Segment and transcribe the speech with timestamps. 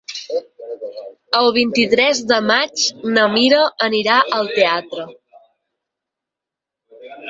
[1.39, 2.87] El vint-i-tres de maig
[3.19, 5.11] na Mira anirà al teatre.